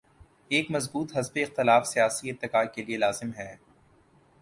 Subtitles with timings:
[0.47, 3.55] ایک مضبوط حزب اختلاف سیاسی ارتقا کے لیے لازم ہے۔